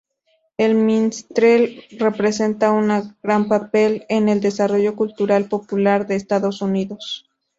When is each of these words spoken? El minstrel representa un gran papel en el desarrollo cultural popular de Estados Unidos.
El 0.57 0.73
minstrel 0.73 1.83
representa 1.99 2.71
un 2.71 3.15
gran 3.21 3.47
papel 3.47 4.07
en 4.09 4.29
el 4.29 4.41
desarrollo 4.41 4.95
cultural 4.95 5.45
popular 5.47 6.07
de 6.07 6.15
Estados 6.15 6.63
Unidos. 6.63 7.29